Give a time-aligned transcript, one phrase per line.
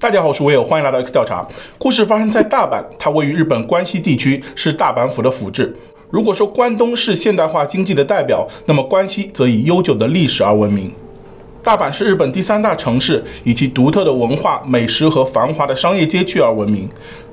[0.00, 1.46] 大家好，我是威尔，欢迎来到 X 调查。
[1.76, 5.76] 故事发生在大阪，它位于日本关西地区，是大阪府的府治。
[6.08, 10.90] 如果说关东是现代化经济的代表，那么关西则以悠久的历史而闻名。
[11.62, 16.88] 大阪是日本第三大城市，以其独特的文化、美食和繁华的商业街区而闻名。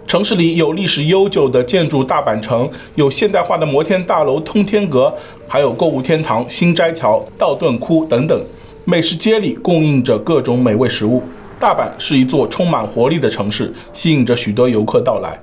[0.06, 5.14] 城市里有历史悠久的建筑大阪城，有现代化的摩天大楼通天阁，
[5.48, 8.38] 还有购物天堂心斋桥、道顿窟等等。
[8.84, 11.24] 美食街里供应着各种美味食物。
[11.60, 15.40] 大阪是一座充满活力的城市，吸引着许多游客到来。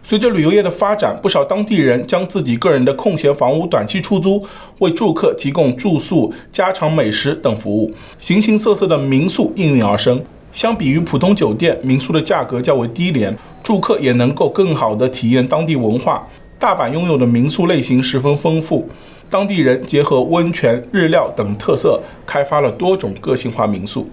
[0.00, 4.46] 随着旅游业的发展，不少当地人将自己个人的空闲房屋短期出租，
[4.78, 7.92] 为住客提供住宿、家常美食等服务。
[8.16, 10.22] 形形色色的民宿应运而生。
[10.52, 16.24] 相比于普通酒店，民宿的价格较为低廉，住客也能够更好地体验当地文化。
[16.60, 18.88] 大阪拥有的民宿类型十分丰富，
[19.28, 24.08] 当地人结合温泉、日料等特色，开发了多种个性化民宿。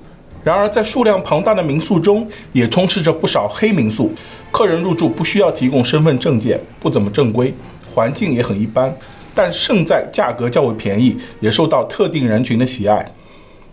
[0.48, 4.14] 然而，在数量庞大的民宿中，也充斥着不少黑民宿。
[4.50, 7.53] 客人入住不需要提供身份证件，不怎么正规，
[7.94, 8.95] 环境也很一般，
[9.36, 13.06] 但胜在价格较为便宜，也受到特定人群的喜爱。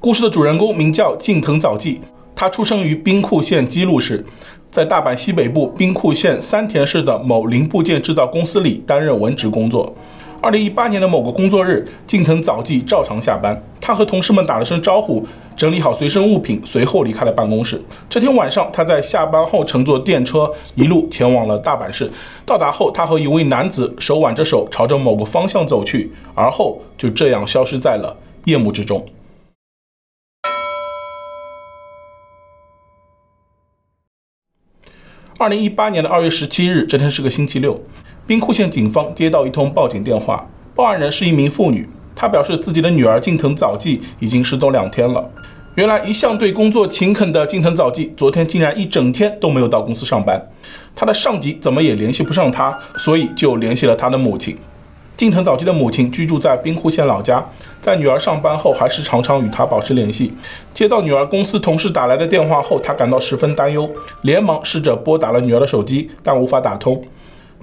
[0.00, 2.00] 故事的主人公名叫近藤早纪，
[2.34, 4.26] 他出生于兵库县姬路市，
[4.68, 9.94] 在大阪西北部兵库县三田市的某零部件制造公司里担任文职工作。
[10.44, 17.82] 二零一八年的某个工作日，近藤早纪照常下班，他和同事们打了声招呼，整理好随身物品，随后离开了办公室。
[18.10, 22.10] 这天晚上，他在下班后乘坐电车一路前往了大阪市。
[22.44, 28.14] 到达后，他和一位男子手挽着手，朝着某个方向走去，而后就这样消失在了
[28.44, 29.02] 夜幕之中。
[35.38, 37.82] 二零一八年的二月十七日，这天是个星期六。
[38.26, 41.86] 兵库县警方接到一通报警电话，报案人是一名妇女，
[42.16, 45.22] 她表示自己的女儿近藤早纪已经失踪两天了。
[45.74, 50.42] 原来一向对工作勤恳的近藤早纪，昨天竟然一整天都没有到公司上班，
[50.94, 54.56] 她的上级怎么也联系不上她，所以就联系了她的母亲。
[55.18, 57.44] 近藤早纪的母亲居住在兵库县老家，
[57.82, 60.32] 在女儿上班后还是常常与她保持联系。
[60.72, 63.90] 接到女儿公司同事打来的电话后，她感到十分担忧，
[64.22, 67.04] 连忙试着拨打了女儿的手机，但无法打通。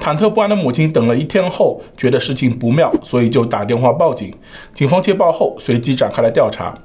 [0.02, 4.34] 忐忑不安的母亲等了一天后，觉得事情不妙，所以就打电话报警。
[4.74, 6.76] 警方接报后，随即展开了调查。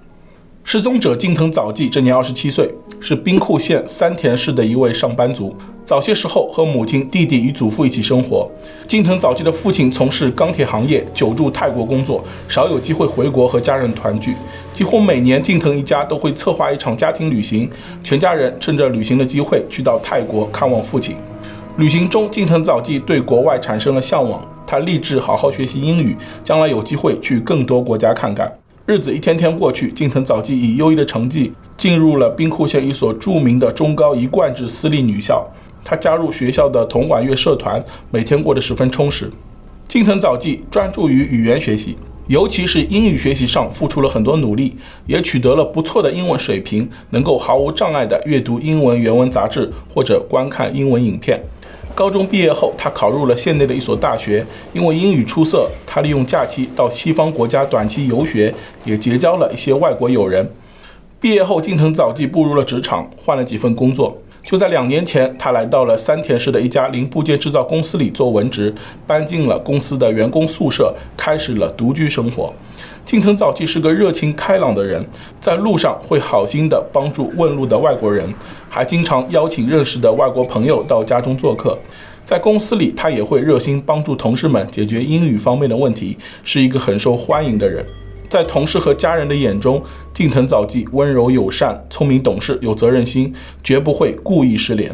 [0.63, 5.57] 失踪者近藤早纪，这年二十七岁，是兵库县三田市的一位上班族。
[5.83, 8.51] 早些时候和母亲、弟弟与祖父一起生活。
[8.87, 14.35] 近藤早纪的父亲从事钢铁行业，久驻泰国工作，少有机会回国和家人团聚。
[14.75, 17.71] 几乎每年，近藤一家都会策划一场家庭旅行，
[18.05, 21.17] 全家人趁着旅行的机会去到泰国看望父亲。
[21.79, 28.51] 旅行中，近藤早纪对国外产生了向往，他立志好好学习英语，将来有机会去更多国家看看。
[28.87, 35.47] 日子一天天过去，近藤早纪以优异的成绩进入了兵库县一所著名的中高一贯制私立女校。
[35.85, 39.31] 他加入学校的铜管乐社团，每天过得十分充实。
[39.87, 41.95] 近藤早纪专注于语言学习，
[42.27, 51.39] 尤其是英语学习上付出了很多努力，也取得了不错的英文水平，能够毫无障碍地阅读英文原文杂志或者观看英文影片。
[51.97, 54.45] 高中毕业后，他考入了县内的一所大学。
[54.75, 60.47] 因为英语出色，他利用假期到西方国家短期游学，也结交了一些外国友人。
[61.19, 64.15] 毕业后，近藤早纪步入了职场，换了几份工作。
[64.45, 68.73] 就在两年前，他来到了三田市的一家零部件制造公司里做文职，
[69.07, 72.53] 搬进了公司的员工宿舍，开始了独居生活。
[73.07, 75.07] 近藤早纪是个热情开朗的人，
[75.41, 78.29] 在路上会好心地帮助问路的外国人，
[78.69, 81.79] 还经常邀请认识的外国朋友到家中做客。
[82.25, 87.87] 在公司里，他也会热心帮助同事们解决英语方面的问题，是一个很受欢迎的人。
[88.29, 89.81] 在同事和家人的眼中，
[90.13, 94.91] 近藤早纪温柔友善、聪明懂事、有责任心，绝不会故意失联。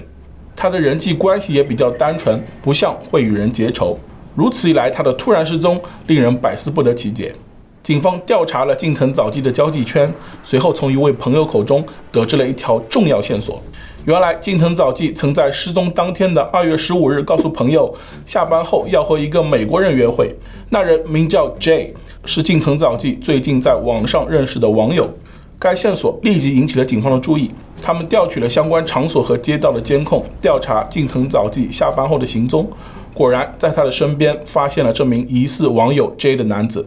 [0.55, 3.99] 他的人际关系也比较单纯，不像会与人结仇。
[4.35, 7.35] 如此一来，他的突然失踪令人百思不得其解。
[7.83, 10.13] 警方调查了近藤早纪的交际圈，
[10.45, 13.61] 随后从一位朋友口中得知了一条重要线索。
[14.05, 17.93] 原来，近藤早纪曾在失踪当天的二月十五日告诉朋友，
[18.25, 20.33] 下班后要和一个美国人约会。
[20.71, 21.93] 那人名叫 J，
[22.25, 25.11] 是近藤早纪最近在网上认识的网友。
[25.59, 27.51] 该线索立即引起了警方的注意，
[27.83, 32.69] 他们调取了相关场所和街道的监控，调查近藤早纪下班后的行踪。
[33.13, 36.87] 果然，在他的身边发现了这名疑似网友 J 的男子。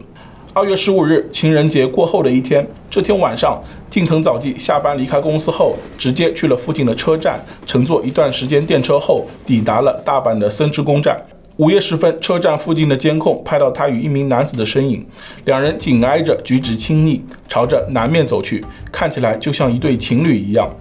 [0.56, 11.20] 二月十五日，情人节过后的一天，这天晚上，近藤早纪下班离开公司后，直接去了附近的车站，乘坐一段时间电车后，抵达了大阪的森之宫站。
[11.58, 15.06] 午夜时分，车站附近的监控拍到他与一名男子的身影，
[15.44, 20.74] 两人紧挨着，举止亲昵，朝着南面走去，看起来就像一对情侣一样。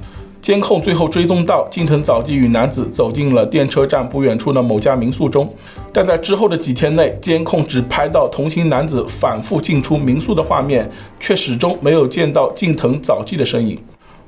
[0.46, 5.52] 监控最后追踪到近藤早纪与男子走进了电车站不远处的某家民宿中，
[5.92, 10.88] 但在之后的几天内，监控只拍到同行男子反复进出民宿的画面，
[11.20, 13.76] 却始终没有见到近藤早纪的身影。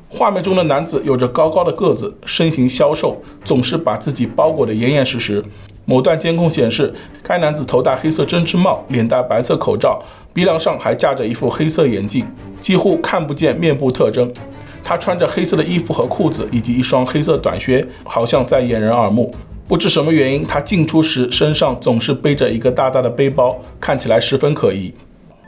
[0.10, 3.16] 画面中的男子有着高高的个子，身形消瘦，
[3.46, 5.46] 总是把自己包裹得严严实实。
[5.86, 6.92] 某段监控显示，
[7.22, 10.00] 该男子头戴黑色针织帽，脸戴白色口罩，
[10.34, 12.26] 鼻梁上还架着一副黑色眼镜，
[12.60, 14.34] 几乎看不见面部特征。
[14.84, 19.34] 他穿着黑色的衣服和裤子，以及一双黑色短靴，好像在掩人耳目。
[19.68, 24.94] 不知什么原因，他进出时身上总是背着一个大大的背包，看起来十分可疑。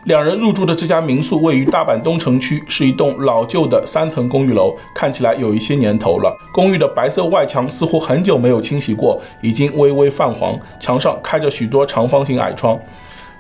[0.05, 6.33] 两人入住的这家民宿位于大阪东城区，是一栋老旧的三层公寓楼，看起来有一些年头了。
[6.53, 12.79] 公寓的白色外墙似乎很久没有清洗过，已经微微泛黄，墙上开着许多长方形矮窗。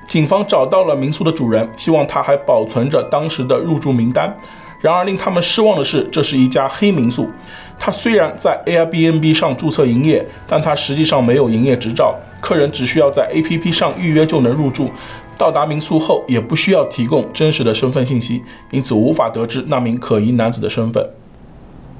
[0.07, 4.35] 警方找到了民宿的主人，希望他还保存着当时的入住名单。
[4.81, 7.29] 然而令他们失望的是，这是一家黑民宿。
[7.77, 12.15] 它虽然在 Airbnb 上注册营业，但它实际上没有营业执照。
[12.41, 14.89] 客人只需要在 APP 上预约就能入住。
[15.37, 21.09] 到达民宿后，也不需要提供真实的身份信息，因此无法得知那名可疑男子的身份。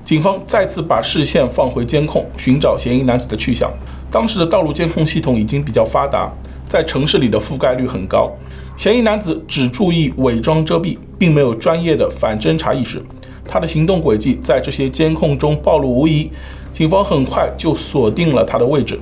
[0.03, 3.71] 警方再次把视线放回监控，寻找嫌疑男子的去向。
[4.11, 6.29] 当时的道路监控系统已经比较发达，
[6.67, 8.31] 在城市里的覆盖率很高。
[8.79, 13.03] 嫌疑男子只注意伪装遮蔽，并没有专业的反侦查意识。
[13.43, 16.31] 他的行动轨迹在这些监控中暴露无遗，
[16.71, 18.97] 警方很快就锁定了他的位置。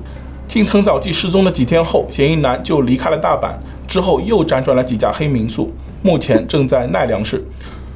[0.48, 3.52] 近藤早纪失踪的几天后，嫌疑男就离开了大阪，
[3.86, 5.72] 之后又辗转了几家黑民宿，
[6.02, 7.44] 目前正在奈良市。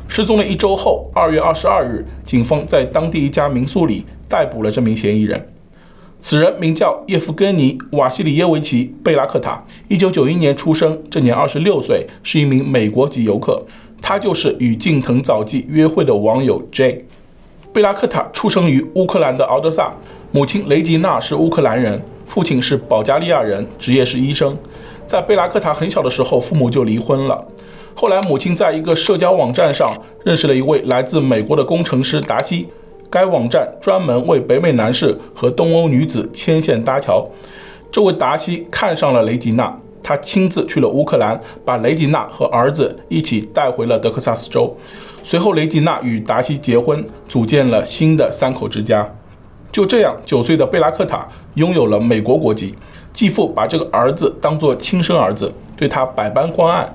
[0.07, 5.45] 失踪了一周后，二月二十二日，警方在当地一家民宿里逮捕了这名嫌疑人。
[6.25, 13.61] 此人名叫叶夫根尼·瓦西里耶维奇·贝拉克塔，一九九一年出生，这年二十六岁，是一名美国籍游客。
[14.01, 17.05] 他就是与近藤早纪约会的网友 J。
[17.73, 19.93] 贝拉克塔出生于乌克兰的敖德萨，
[20.31, 24.57] 母亲雷吉娜是乌克兰人，父亲是保加利亚人，职业是医生。
[25.09, 27.45] 在贝拉克塔很小的时候，父母就离婚了。
[27.97, 29.93] 后来，母亲在一个社交网站上
[30.25, 32.69] 认识了一位来自美国的工程师达西。
[33.13, 37.29] 该网站专门为北美男士和东欧女子牵线搭桥。
[37.91, 44.75] 这位达西看上了雷吉娜，他亲自去了乌克兰，把雷吉娜和儿子一起带回了德克萨斯州。
[45.23, 49.07] 随后，雷吉娜与达西结婚，组建了新的三口之家。
[49.71, 52.75] 就这样，九岁的贝拉克塔拥有了美国国籍。
[53.13, 56.91] 继父把这个儿子当作亲生儿子，对他百般关爱，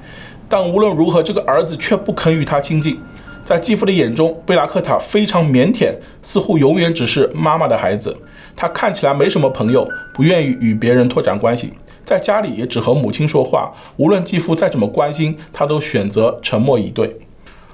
[0.49, 2.99] 但无论如何，这个儿子却不肯与他亲近。
[3.47, 5.89] 在继父的眼中，贝拉克塔非常腼腆，
[6.21, 8.13] 似乎永远只是妈妈的孩子。
[8.57, 11.71] 他看起来没什么朋友，不愿意与别人拓展关系，
[12.03, 13.71] 在家里也只和母亲说话。
[13.95, 17.19] 无论继父再怎么关心，他都选择沉默以对。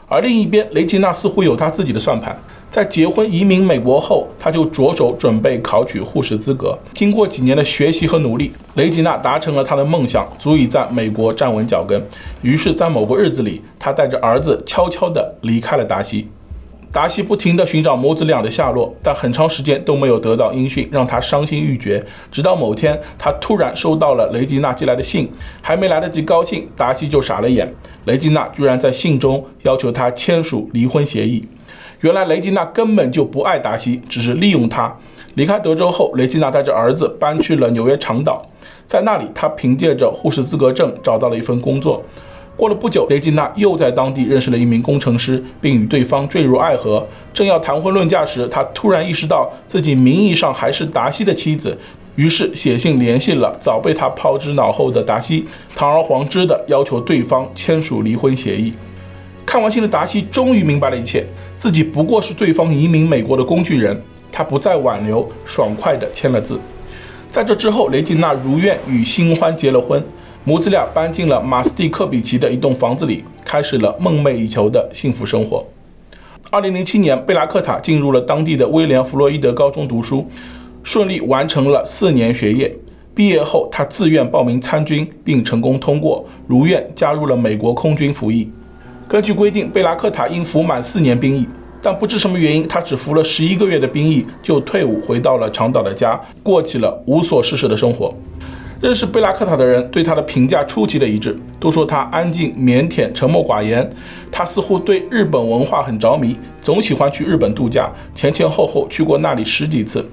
[0.07, 2.39] 而另一边，雷吉娜似乎有她自己的算盘。
[2.73, 6.75] 在结婚移民美国后，她就着手准备考取护士资格。
[6.95, 12.03] 经过几年的学习和努力，雷吉娜达成了她的梦想，足以在美国站稳脚跟。
[12.41, 16.27] 于是，在某个日子里，她带着儿子悄悄地离开了达西。
[16.91, 22.03] 达西不停地寻找母子俩的下落，但很长时间都没有得到音讯，让他伤心欲绝。
[22.31, 25.29] 直到某天，他突然收到了雷吉娜寄来的信，
[25.61, 27.71] 还没来得及高兴，达西就傻了眼。
[28.05, 31.47] 雷吉娜居然在信中要求他签署离婚协议。
[32.03, 34.93] 原来雷吉娜根本就不爱达西，只是利用他。
[35.35, 38.45] 离开德州后，雷吉娜带着儿子搬去了纽约长岛，
[38.85, 42.03] 在那里，她凭借着护士资格证找到了一份工作。
[42.57, 47.07] 过了不久，雷吉娜又在当地认识了一名工程师，并与对方坠入爱河。
[47.33, 51.77] 正要谈婚论嫁时，她突然意识到自己名义上还是达西的妻子，
[52.17, 58.73] 于是写信联系了早被她抛之脑后的达西，堂而皇之地要求对方签署离婚协议。
[59.45, 61.25] 看完信的达西终于明白了一切，
[61.63, 63.97] 自己不过是对方移民美国的工具人，
[64.29, 66.59] 他不再挽留，爽快地签了字。
[67.29, 70.03] 在这之后，雷吉娜如愿与新欢结了婚。
[70.43, 75.65] 母子俩搬进了马斯蒂克比奇的一栋房子里，开始了梦寐以求的幸福生活。
[76.51, 80.27] 二零零七年，贝拉克塔进入了当地的威廉弗洛伊德高中读书，
[80.83, 82.75] 顺利完成了四年学业。
[83.15, 88.51] 毕业后，他自愿报名参军，并成功通过，如愿加入了美国空军服役。
[89.07, 91.47] 根据规定，贝拉克塔应服满四年兵役，
[91.81, 98.13] 但不知什么原因，他只服了十一个月的兵役就退伍，回到了长岛的家，过起了无所事事的生活。
[98.81, 103.89] 认识贝拉克塔的人对他的评价出奇的一致，都说他安静、腼腆、沉默寡言。
[104.29, 110.05] 他似乎对日本文化很着迷，总喜欢去日本度假，前前后后去过那里十几次。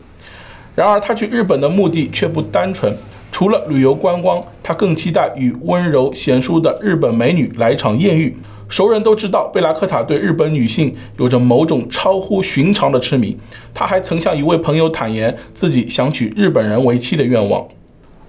[0.77, 2.97] 然而，他去日本的目的却不单纯，
[3.33, 8.37] 除了旅游观光，他更期待与温柔贤淑的日本美女来一场艳遇。
[8.71, 13.37] 熟人都知道，贝拉克塔对日本女性有着某种超乎寻常的痴迷。
[13.75, 17.67] 他还曾向一位朋友坦言自己想娶日本人为妻的愿望。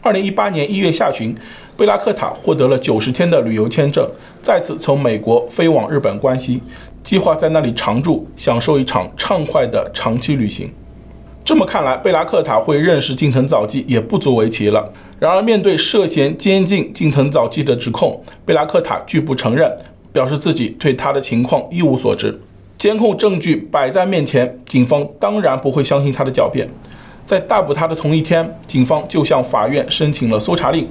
[0.01, 1.35] 二零一八年一月下旬，
[1.77, 4.03] 贝拉克塔获得了九十天的旅游签证，
[4.41, 6.59] 再次从美国飞往日本关西，
[7.03, 10.71] 计划在那里常住，享受一场畅快的长期旅行。
[11.45, 14.91] 这么看来，贝拉克塔会认识近藤早纪也不足为奇了。
[15.19, 19.71] 然而，面对涉嫌监禁近藤早纪的指控，贝拉克塔拒不承认。
[20.13, 22.39] 表示自己对他的情况一无所知，
[22.77, 26.67] 监控证据摆在面前，警方当然不会相信他的狡辩。
[27.25, 30.87] 在逮捕他的同一天，警方就向法院申请了搜查令。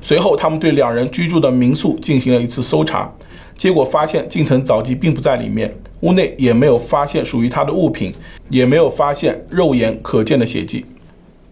[0.00, 3.10] 随后，他们对两人居住的民宿进行了一次搜查，
[3.56, 8.12] 结果发现近藤早纪并不在里面，屋内也没有发现属于他的物品，
[8.48, 10.84] 也没有发现肉眼可见的血迹。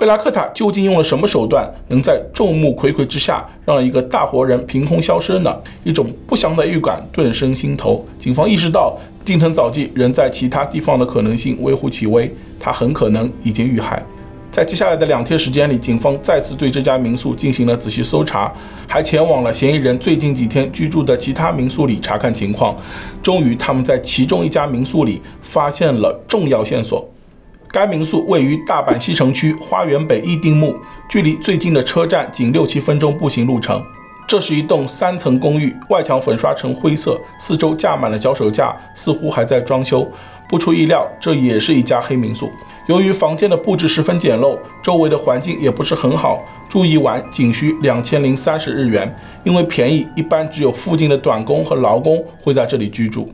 [0.02, 5.56] 贝拉克塔究竟用了什么手段，能在众目睽睽之下让一个大活人凭空消失呢？
[5.84, 8.04] 一种不祥的预感顿生心头。
[8.18, 12.28] 警方意识到近藤早纪人在其他地方的可能性微乎其微，
[12.58, 14.04] 他很可能已经遇害。
[14.50, 18.52] 在接下来的两天时间里，警方再次对这家民宿进行了仔细搜查，
[18.88, 22.74] 还前往了嫌疑人最近几天居住的其他民宿里查看情况。
[23.22, 27.08] 终于，他们在其中一家民宿里发现了重要线索。
[27.72, 30.76] 该民宿位于大阪西城区花园北一丁目，
[31.08, 33.82] 距离最近的车站仅六七分钟步行路程。
[34.28, 40.06] 这是一栋三层公寓，外墙粉刷成灰色，四周架满了脚手架，似乎还在装修。
[40.46, 42.50] 不出意料，这也是一家黑民宿。
[42.88, 49.16] 由于房间的布置十分简陋，周围的环境也不是很好，住一晚仅需两千零三十日元。
[49.44, 53.32] 因为便宜，一般只有附近的短工和劳工会在这里居住。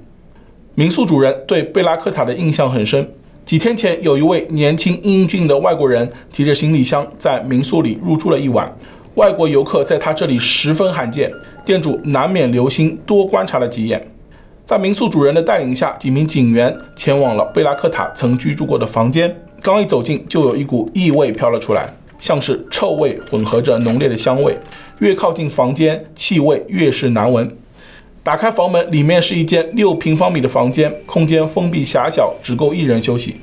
[0.76, 3.10] 民宿主人对贝拉克塔的印象很深。
[3.48, 8.70] 几天前，有一位年轻英俊的外国人提着行李箱在民宿里入住了一晚。
[9.14, 11.32] 外国游客在他这里十分罕见，
[11.64, 14.06] 店主难免留心多观察了几眼。
[14.66, 19.34] 在民宿主人的带领下，几名警员前往了贝拉克塔曾居住过的房间。
[19.62, 21.88] 刚一走进，就有一股异味飘了出来，
[22.18, 24.58] 像是臭味混合着浓烈的香味。
[24.98, 27.50] 越靠近房间，气味越是难闻。
[28.28, 33.34] 打开房门，里面是一间六平方米的房间，空间封闭狭小，只够一人休息。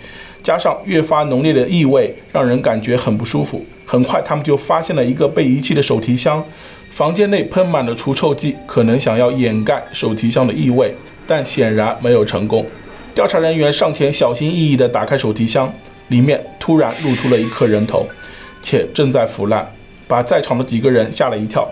[0.44, 3.66] 加上越发浓烈的异味，让人感觉很不舒服。
[3.84, 6.46] 很快，他们就发现了一个被遗弃的手提箱，
[6.92, 10.94] 房间内喷满了除臭剂，可能想要掩盖手提箱的异味，
[11.26, 12.64] 但显然没有成功。
[13.16, 15.74] 调查人员上前小心翼翼地打开手提箱，
[16.10, 18.08] 里面突然露出了一颗人头，
[18.62, 19.68] 且正在腐烂，
[20.08, 21.68] 把在场的几个人吓了一跳。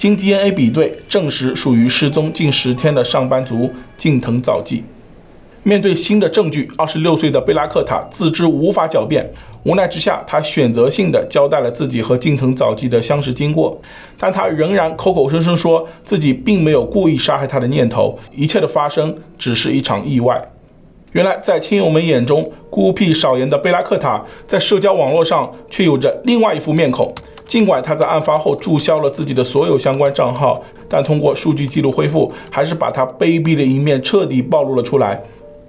[0.00, 4.82] 经 DNA 比对，证实属于失踪近十天的上班族近藤早纪。
[5.62, 9.30] 面对新的证据，二十六岁的贝拉克塔自知无法狡辩，
[9.64, 13.78] 无奈之下，他选择性的交代了自己和近藤早纪的相识经过。
[14.16, 20.42] 但他仍然口口声声说自己并没有故意杀害他的念头，一切的发生只是一场意外。
[21.12, 27.14] 原来，在亲友们眼中孤僻少言的贝拉克塔，在社交网络上却有着另外一副面孔。
[27.50, 35.20] 尽管他在案发后注销了自己的所有相关账号，但通过数据记录恢复，还是把他卑鄙的一面彻底暴露了出来。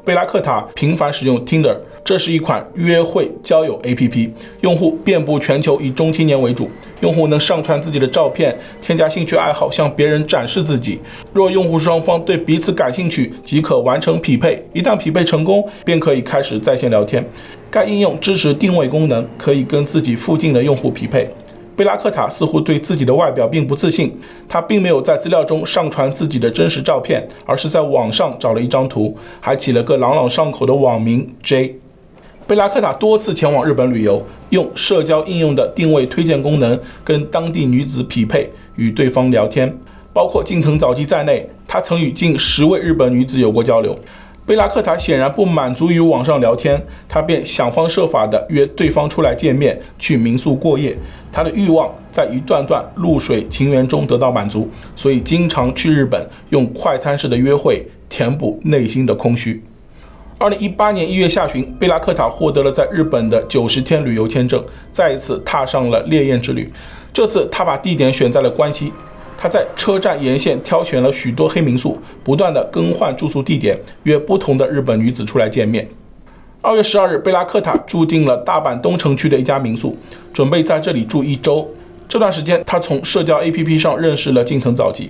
[0.06, 4.30] 贝拉克塔频繁使用 Tinder，这是一款约会交友 APP，
[4.62, 6.70] 用户遍布全球，以中青年为主。
[7.00, 11.00] 用户能上传自己的照片，添加兴趣爱好，向别人展示自己。
[11.34, 14.64] 若用户双方对彼此感兴趣，即可完成匹配。
[14.72, 17.28] 一旦匹配成功，便可以开始在线聊天。
[17.72, 21.28] 该应用支持定位功能，可以跟自己附近的用户匹配。
[21.82, 24.16] 贝拉克塔似乎对自己的外表并不自信，
[24.48, 31.76] 他并没有在资料中上传自己的真实照片，而是在网上找了一张图，还起了个朗朗上口的网名 J。
[32.46, 39.76] 贝拉克塔多次前往日本旅游，用社交应用的定位推荐功能跟当地女子匹配，与对方聊天，
[40.14, 43.98] 包括近藤早纪在内，他曾与近十位日本女子有过交流。
[44.44, 50.98] 贝拉克塔显然不满足于网上聊天，他便想方设法地约对方出来见面，去民宿过夜。
[51.32, 59.64] 他的欲望在一段段露水情缘中得到满足，所以经常去日本用快餐式的约会填补内心的空虚。
[60.38, 66.70] 二零一八年一月下旬，贝拉克塔获得了在日本的九十天旅游签证，再一次踏上了猎艳之旅。
[67.14, 68.92] 这次他把地点选在了关西。
[69.42, 75.90] 他在车站沿线挑选了许多黑民宿，不断地更换住宿地点，约不同的日本女子出来见面。
[76.62, 79.98] 二月十二日，贝拉克塔住进了大阪东城区的一家民宿，
[80.32, 81.68] 准备在这里住一周。
[82.08, 85.10] 这段时间，他从社交 APP 上认识了近藤早纪。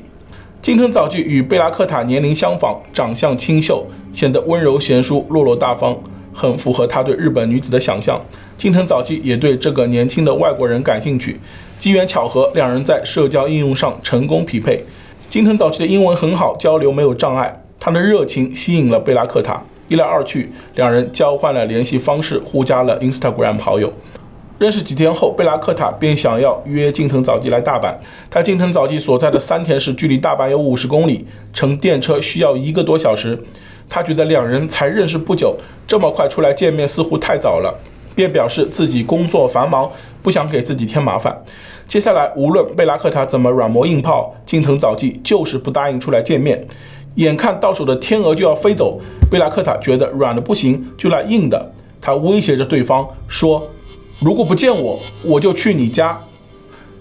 [0.61, 5.97] 近藤早纪与贝拉克塔年龄相仿，长相清秀，显得温柔贤淑、落落大方。
[6.33, 8.19] 很符合他对日本女子的想象，
[8.57, 11.39] 近藤早纪也对这个年轻的外国人感兴趣。
[11.77, 14.83] 机缘巧合，两人在社交应用上成功匹配。
[15.29, 17.63] 近藤早纪的英文很好，交流没有障碍。
[17.79, 23.91] 他的热情吸引了贝拉克塔，一来二去，两人交换了联系方式，互加了 Instagram 好友。
[24.59, 27.95] 认识几天后，贝拉克塔便想要约近藤早纪来大阪。
[28.29, 33.41] 他近藤早纪所在的三田市距离大阪有五十公里，乘电车需要一个多小时。
[33.93, 35.53] 他觉得两人才认识不久，
[35.85, 37.77] 这么快出来见面似乎太早了，
[38.15, 39.91] 便表示自己工作繁忙，
[40.23, 41.37] 不想给自己添麻烦。
[41.85, 46.65] 接下来无论贝拉克塔怎么软磨硬泡，金藤早纪就是不答应出来见面。
[47.15, 48.97] 眼看到手的天鹅就要飞走，
[49.29, 51.73] 贝拉克塔觉得软的不行，就来硬的。
[51.99, 53.69] 他威胁着对方说。
[54.23, 56.15] 如果不见我，我就去你家。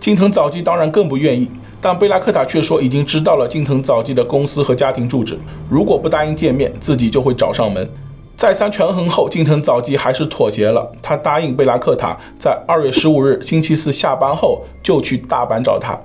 [0.01, 1.47] 金藤早纪当然更不愿意，
[1.81, 7.89] 但贝拉克塔却说已经知道了近藤早纪的公司和家庭住址，如果不答应见面，自己就会找上门。
[8.37, 10.91] 再三权衡后，近藤早纪还是妥协了。
[11.03, 15.99] 他答应贝拉克塔，在二月十五日星期四下班后就去大阪找他。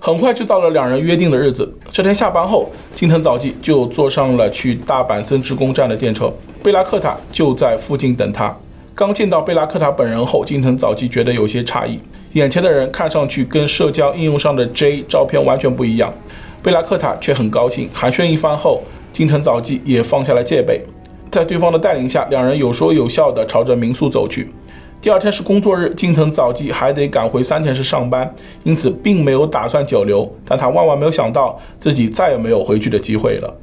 [0.00, 1.72] 很快就到了两人约定的日子。
[1.92, 6.32] 这天下班后，近藤早纪就坐上了去大阪森之宫站的电车，
[6.62, 8.52] 贝拉克塔就在附近等他。
[8.94, 11.98] 刚见到贝拉克塔本人后，金藤早纪觉得有些诧异。
[12.34, 16.12] 眼前的人看上去跟社交应用上的 J 照片完全不一样。
[16.62, 20.82] 贝拉克塔却很高兴，寒暄一番后，金藤早纪也放下了戒备。
[21.30, 24.52] 在对方的带领下，两人有说有笑地朝着民宿走去。
[25.00, 28.30] 第二天是工作日，金藤早纪还得赶回三田市上班，
[28.64, 30.30] 因此并没有打算久留。
[30.44, 33.56] 但他万万没有想到，自己再也没有回去的机会了。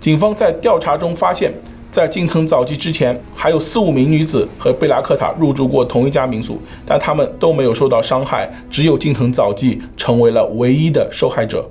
[0.00, 1.52] 警方在调查中发现。
[1.90, 11.68] 在近藤早纪之前，还有四五名女子和贝拉克塔入住过同一家民宿，但他们都没有受到伤害，只有近藤早纪成为了唯一的受害者。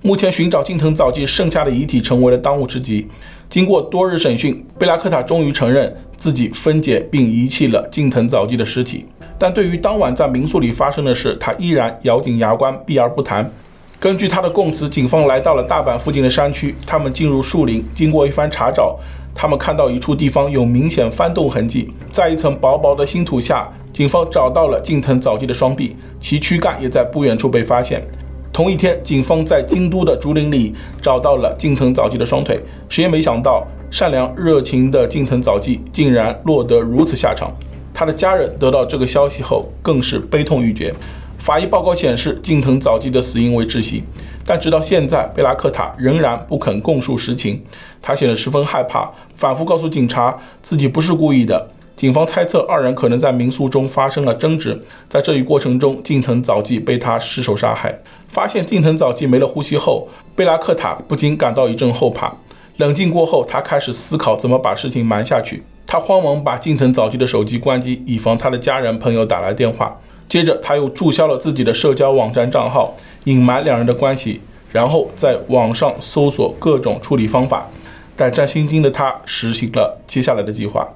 [0.00, 3.08] 目前寻找近藤早纪剩下的遗体成为了当务之急。
[3.48, 13.50] 经过多日审讯，贝拉克塔终于承认自己分解并遗弃了近藤早纪的尸体，但对于当晚在民宿里发生的事，他依然咬紧牙关，避而不谈。
[13.98, 18.96] 根据他的供词，警方来到了大阪附近的山区，他们进入树林，经过一番查找。
[19.40, 28.04] 他们看到一处地方有明显翻动痕迹，在一层薄薄的新土下，警方找到了近藤早纪的双臂，其躯干也在不远处被发现。
[28.52, 32.60] 同一天，警方在京都的竹林里找到了近藤早纪的双腿。
[32.88, 37.54] 谁也没想到，善良热情的近藤早纪竟然落得如此下场。
[37.94, 40.92] 他的家人得到这个消息后，更是悲痛欲绝。
[41.38, 44.02] 法医报告显示，近藤早纪的死因为窒息，
[44.48, 47.62] 但直到现在，贝拉克塔仍然不肯供述实情。
[48.00, 51.68] 他显得十分害怕，反复告诉警察自己不是故意的。
[51.94, 58.00] 警方猜测二人可能在民宿中发生了争执，在这一过程中，近藤早纪被他失手杀害。
[58.28, 62.32] 发现近藤早纪没了呼吸后，贝拉克塔不禁感到一阵后怕。
[62.78, 65.62] 冷静过后，他开始思考怎么把事情瞒下去。
[65.86, 69.94] 他慌忙把近藤早纪的手机关机，以防他的家人朋友打来电话。
[70.28, 77.66] 接着，他又注销了自己的社交网站账号，隐瞒两人的关系，然后在网上搜索各种处理方法。
[78.14, 80.86] 胆战心惊的他实行了接下来的计划。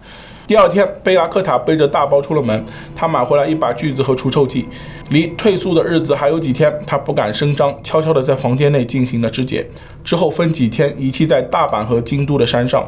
[0.45, 2.65] 第二天，贝拉克塔背着大包出了门，
[2.97, 4.67] 他买回来一把锯子和除臭剂。
[5.11, 9.65] 离退宿的日子还有几天，他不敢声张，悄悄地在房间内进行了肢解。
[10.03, 12.85] 之后分几天遗弃在大阪和京都的山上。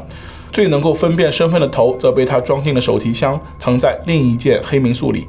[0.51, 5.27] 最能够分辨身份的头，则被他装进了手提箱，藏在另一间黑民宿里。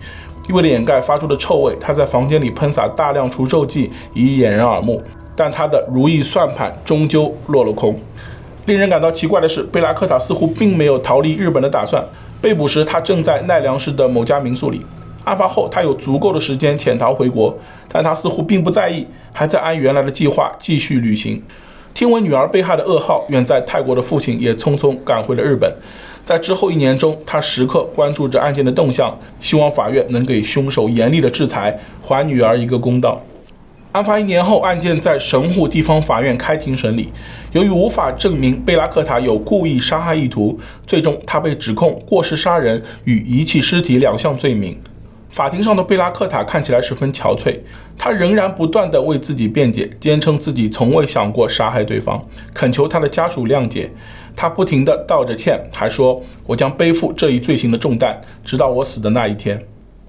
[0.52, 5.02] 为了掩盖发出的臭味，他在房间里喷洒大量除臭剂以掩人耳目。
[5.38, 7.94] 但他的如意算盘终究落了空。
[8.64, 12.02] 令人感到奇怪的是，贝拉克塔似乎并没有逃离日本的打算。
[12.40, 14.80] 被捕时，他正在奈良市的某家民宿里。
[15.24, 17.54] 案发后，他有足够的时间潜逃回国，
[17.88, 21.42] 但他似乎并不在意，还在按原来的计划继续旅行。
[21.92, 25.70] 听闻女儿被害的噩耗，远在泰国的父亲也匆匆赶回了日本。
[26.26, 33.22] 在之后一年中，他时刻关注着案件的动向，希望法院能给凶手严厉的制裁，还女儿一个公道。
[33.92, 37.12] 案发一年后，案件在神户地方法院开庭审理。
[37.52, 44.76] 由于无法证明贝拉克塔有故意杀害意图，最终他被指控过失杀人与遗弃尸体两项罪名。
[45.30, 47.56] 法庭上的贝拉克塔看起来十分憔悴，
[47.98, 53.90] 他仍然不断地为自己辩解，坚称自己从未想过杀害对方，恳求他的家属谅解。
[54.35, 59.59] 他不停地道着歉，还说：“我将背负这一罪行的重担，直到我死的那一天。”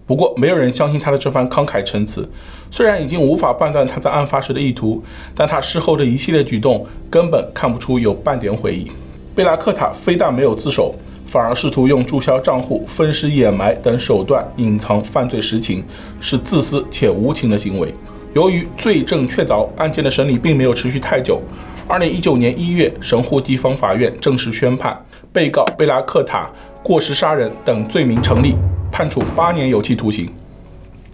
[0.05, 2.29] 不过，没有人相信他的这番慷慨陈词。
[2.69, 5.01] 虽然已经无法判断他在案发时的意图，
[5.33, 8.91] 但他事后的一系列举动根本看不出有半点悔意。
[9.33, 10.93] 贝拉克塔非但没有自首，
[11.27, 15.83] 反而试图用注销账户、分尸掩埋等手段隐藏犯罪实情，
[16.21, 17.93] 是自私且无情的行为。
[18.33, 21.41] 由于罪证确凿，案件的审理并没有持续太久。
[21.87, 24.97] 二零一九年一月，神户地方法院正式宣判，
[25.33, 26.49] 被告贝拉克塔
[26.83, 28.55] 过失杀人等罪名成立，
[28.91, 30.29] 判处八年有期徒刑。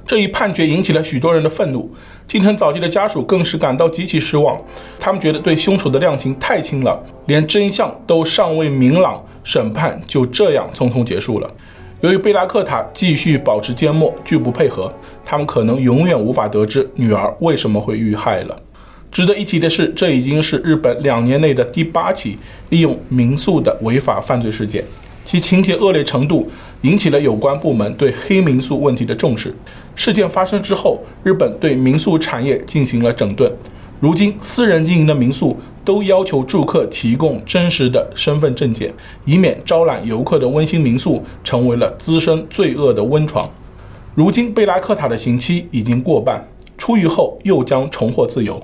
[0.06, 1.90] 这一判决引起了许多人的愤怒，
[2.28, 4.60] 近藤早纪的家属更是感到极其失望。
[5.00, 11.50] 他们觉得对凶手的量刑太轻了，连真相都尚未明朗，审判就这样匆匆结束了。
[12.02, 18.62] 由于贝拉克塔继续保持缄默，拒不配合，他们可能永远无法得知女儿为什么会遇害了。
[19.10, 22.38] 值得一提的是，这已经是日本两年内的第八起
[22.70, 24.84] 利用民宿的违法犯罪事件。
[25.24, 26.52] 其情节恶劣程度
[26.84, 29.54] 引起了有关部门对黑民宿问题的重视。
[29.96, 33.52] 事件发生之后，日本对民宿产业进行了整顿。
[34.00, 38.94] 如今，私人经营的民宿都要求住客提供真实的身份证件，
[39.24, 43.50] 以免招揽游客的温馨民宿成为了滋生罪恶的温床。
[44.14, 46.46] 如今，贝拉克塔的刑期已经过半，
[46.78, 48.62] 出狱后又将重获自由。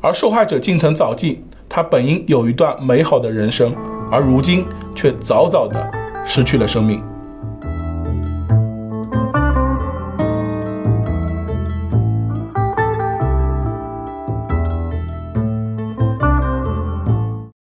[0.00, 3.72] 而受害者近藤早纪，他本应有一段美好的人生。
[4.10, 5.90] 而如今却早早的
[6.26, 7.11] 失去了生命。